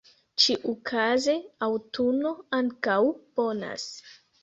Ĉiukaze, 0.45 1.35
aŭtuno 1.67 2.35
ankaŭ 2.63 3.01
bonas. 3.19 3.91